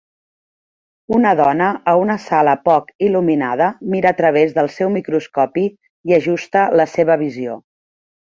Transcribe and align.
Una 1.17 1.33
dona 1.39 1.67
a 1.91 1.93
una 2.03 2.15
sala 2.23 2.55
poc 2.69 2.89
il·luminada 3.09 3.67
mira 3.95 4.11
a 4.13 4.17
través 4.23 4.57
del 4.57 4.71
seu 4.79 4.91
microscopi 4.97 5.67
i 6.13 6.17
ajusta 6.23 6.67
la 6.81 6.89
seva 6.97 7.19
visió 7.25 7.61